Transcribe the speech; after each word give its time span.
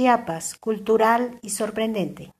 Chiapas, 0.00 0.56
cultural 0.56 1.38
y 1.42 1.50
sorprendente. 1.50 2.32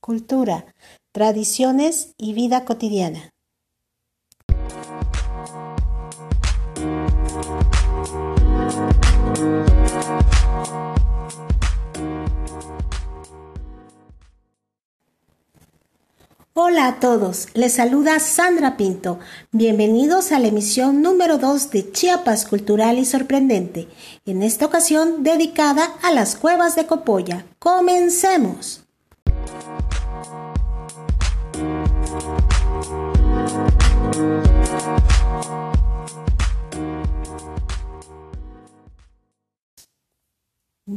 Cultura, 0.00 0.74
tradiciones 1.12 2.12
y 2.18 2.34
vida 2.34 2.64
cotidiana. 2.64 3.30
Hola 16.58 16.86
a 16.86 17.00
todos, 17.00 17.48
les 17.52 17.74
saluda 17.74 18.18
Sandra 18.18 18.78
Pinto. 18.78 19.18
Bienvenidos 19.52 20.32
a 20.32 20.38
la 20.38 20.46
emisión 20.46 21.02
número 21.02 21.36
2 21.36 21.70
de 21.70 21.92
Chiapas 21.92 22.46
Cultural 22.46 22.98
y 22.98 23.04
Sorprendente, 23.04 23.88
en 24.24 24.42
esta 24.42 24.64
ocasión 24.64 25.22
dedicada 25.22 25.84
a 26.02 26.12
las 26.12 26.34
cuevas 26.34 26.74
de 26.74 26.86
Copolla. 26.86 27.44
Comencemos. 27.58 28.86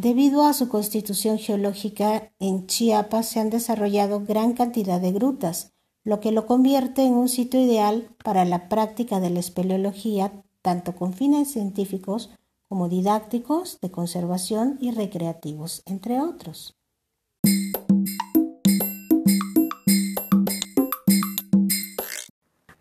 Debido 0.02 0.46
a 0.46 0.54
su 0.54 0.70
constitución 0.70 1.38
geológica, 1.38 2.32
en 2.40 2.68
Chiapas 2.68 3.28
se 3.28 3.42
han 3.42 3.50
desarrollado 3.50 4.24
gran 4.26 4.54
cantidad 4.54 5.02
de 5.02 5.12
grutas, 5.12 5.74
lo 6.06 6.22
que 6.22 6.32
lo 6.32 6.46
convierte 6.46 7.04
en 7.04 7.16
un 7.16 7.28
sitio 7.28 7.60
ideal 7.60 8.16
para 8.24 8.46
la 8.46 8.70
práctica 8.70 9.20
de 9.20 9.30
la 9.30 9.42
espeleología, 9.42 10.32
tanto 10.62 10.96
con 10.96 11.12
fines 11.12 11.52
científicos 11.52 12.30
como 12.70 12.88
didácticos, 12.88 13.82
de 13.82 13.92
conservación 13.92 14.78
y 14.80 14.92
recreativos, 14.92 15.84
entre 15.86 16.22
otros. 16.22 16.78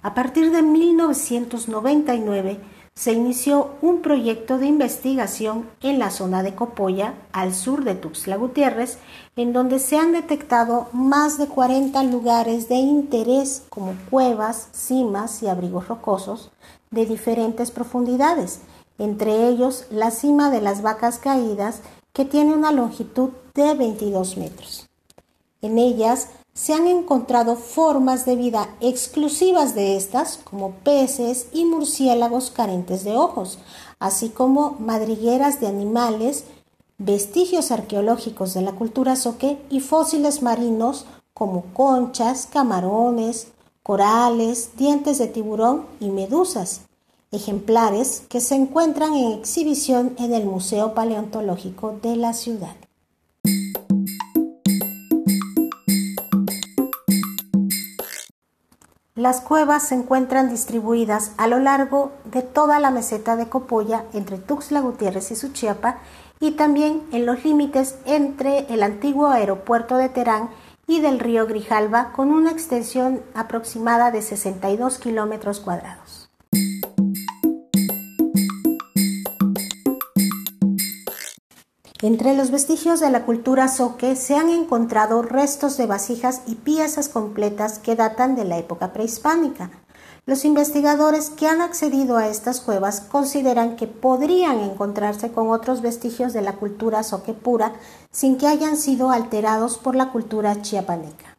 A 0.00 0.14
partir 0.14 0.52
de 0.52 0.62
1999, 0.62 2.60
se 2.98 3.12
inició 3.12 3.76
un 3.80 4.02
proyecto 4.02 4.58
de 4.58 4.66
investigación 4.66 5.70
en 5.82 6.00
la 6.00 6.10
zona 6.10 6.42
de 6.42 6.56
Copolla, 6.56 7.14
al 7.30 7.54
sur 7.54 7.84
de 7.84 7.94
Tuxtla 7.94 8.34
Gutiérrez, 8.34 8.98
en 9.36 9.52
donde 9.52 9.78
se 9.78 9.96
han 9.96 10.10
detectado 10.10 10.88
más 10.92 11.38
de 11.38 11.46
40 11.46 12.02
lugares 12.02 12.68
de 12.68 12.74
interés 12.74 13.62
como 13.68 13.94
cuevas, 14.10 14.70
cimas 14.72 15.44
y 15.44 15.46
abrigos 15.46 15.86
rocosos 15.86 16.50
de 16.90 17.06
diferentes 17.06 17.70
profundidades, 17.70 18.62
entre 18.98 19.46
ellos 19.46 19.86
la 19.92 20.10
cima 20.10 20.50
de 20.50 20.60
las 20.60 20.82
vacas 20.82 21.18
caídas, 21.18 21.82
que 22.12 22.24
tiene 22.24 22.52
una 22.52 22.72
longitud 22.72 23.30
de 23.54 23.74
22 23.74 24.36
metros. 24.38 24.88
En 25.62 25.78
ellas 25.78 26.30
se 26.58 26.74
han 26.74 26.88
encontrado 26.88 27.54
formas 27.54 28.26
de 28.26 28.34
vida 28.34 28.68
exclusivas 28.80 29.76
de 29.76 29.96
estas, 29.96 30.40
como 30.42 30.72
peces 30.72 31.46
y 31.52 31.64
murciélagos 31.64 32.50
carentes 32.50 33.04
de 33.04 33.14
ojos, 33.14 33.60
así 34.00 34.30
como 34.30 34.72
madrigueras 34.80 35.60
de 35.60 35.68
animales, 35.68 36.42
vestigios 36.98 37.70
arqueológicos 37.70 38.54
de 38.54 38.62
la 38.62 38.72
cultura 38.72 39.14
soque 39.14 39.62
y 39.70 39.78
fósiles 39.78 40.42
marinos 40.42 41.06
como 41.32 41.62
conchas, 41.74 42.48
camarones, 42.52 43.46
corales, 43.84 44.70
dientes 44.76 45.18
de 45.18 45.28
tiburón 45.28 45.86
y 46.00 46.08
medusas, 46.08 46.80
ejemplares 47.30 48.24
que 48.28 48.40
se 48.40 48.56
encuentran 48.56 49.14
en 49.14 49.38
exhibición 49.38 50.16
en 50.18 50.34
el 50.34 50.44
Museo 50.44 50.92
Paleontológico 50.92 52.00
de 52.02 52.16
la 52.16 52.32
ciudad. 52.32 52.74
Las 59.18 59.40
cuevas 59.40 59.82
se 59.82 59.96
encuentran 59.96 60.48
distribuidas 60.48 61.32
a 61.38 61.48
lo 61.48 61.58
largo 61.58 62.12
de 62.24 62.42
toda 62.42 62.78
la 62.78 62.92
meseta 62.92 63.34
de 63.34 63.48
Copolla 63.48 64.04
entre 64.12 64.38
Tuxtla 64.38 64.78
Gutiérrez 64.78 65.32
y 65.32 65.34
Suchiapa 65.34 65.96
y 66.38 66.52
también 66.52 67.02
en 67.10 67.26
los 67.26 67.44
límites 67.44 67.96
entre 68.04 68.72
el 68.72 68.84
antiguo 68.84 69.26
aeropuerto 69.26 69.96
de 69.96 70.08
Terán 70.08 70.50
y 70.86 71.00
del 71.00 71.18
río 71.18 71.48
Grijalva 71.48 72.12
con 72.12 72.30
una 72.30 72.52
extensión 72.52 73.20
aproximada 73.34 74.12
de 74.12 74.22
62 74.22 74.98
kilómetros 74.98 75.58
cuadrados. 75.58 76.17
Entre 82.00 82.36
los 82.36 82.52
vestigios 82.52 83.00
de 83.00 83.10
la 83.10 83.24
cultura 83.24 83.66
soque 83.66 84.14
se 84.14 84.36
han 84.36 84.50
encontrado 84.50 85.20
restos 85.20 85.76
de 85.76 85.86
vasijas 85.86 86.42
y 86.46 86.54
piezas 86.54 87.08
completas 87.08 87.80
que 87.80 87.96
datan 87.96 88.36
de 88.36 88.44
la 88.44 88.56
época 88.56 88.92
prehispánica. 88.92 89.72
Los 90.24 90.44
investigadores 90.44 91.28
que 91.28 91.48
han 91.48 91.60
accedido 91.60 92.16
a 92.16 92.28
estas 92.28 92.60
cuevas 92.60 93.00
consideran 93.00 93.74
que 93.74 93.88
podrían 93.88 94.60
encontrarse 94.60 95.32
con 95.32 95.50
otros 95.50 95.82
vestigios 95.82 96.32
de 96.32 96.42
la 96.42 96.52
cultura 96.52 97.02
soque 97.02 97.32
pura 97.32 97.72
sin 98.12 98.38
que 98.38 98.46
hayan 98.46 98.76
sido 98.76 99.10
alterados 99.10 99.76
por 99.76 99.96
la 99.96 100.12
cultura 100.12 100.62
chiapaneca. 100.62 101.36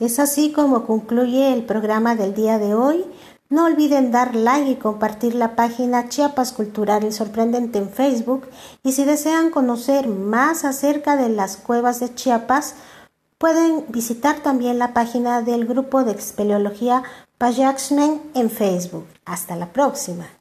Es 0.00 0.18
así 0.18 0.50
como 0.50 0.86
concluye 0.86 1.52
el 1.52 1.64
programa 1.64 2.16
del 2.16 2.34
día 2.34 2.58
de 2.58 2.74
hoy. 2.74 3.04
No 3.50 3.64
olviden 3.64 4.12
dar 4.12 4.36
like 4.36 4.70
y 4.70 4.76
compartir 4.76 5.34
la 5.34 5.56
página 5.56 6.08
Chiapas 6.08 6.52
Cultural 6.52 7.02
y 7.02 7.10
Sorprendente 7.10 7.78
en 7.78 7.90
Facebook 7.90 8.48
y 8.84 8.92
si 8.92 9.04
desean 9.04 9.50
conocer 9.50 10.06
más 10.06 10.64
acerca 10.64 11.16
de 11.16 11.30
las 11.30 11.56
cuevas 11.56 11.98
de 11.98 12.14
Chiapas, 12.14 12.76
pueden 13.38 13.86
visitar 13.88 14.38
también 14.38 14.78
la 14.78 14.94
página 14.94 15.42
del 15.42 15.66
grupo 15.66 16.04
de 16.04 16.12
expeleología 16.12 17.02
Payaxmen 17.38 18.22
en 18.34 18.50
Facebook. 18.50 19.06
Hasta 19.24 19.56
la 19.56 19.72
próxima. 19.72 20.39